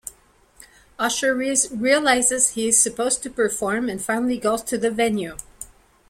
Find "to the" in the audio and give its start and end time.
4.63-4.89